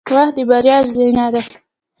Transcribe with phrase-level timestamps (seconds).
[0.15, 1.41] •وخت د بریا زینه ده.